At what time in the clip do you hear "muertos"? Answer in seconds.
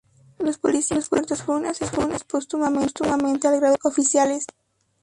1.11-1.43